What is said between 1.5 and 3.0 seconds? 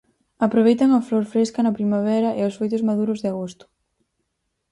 na primavera e os froitos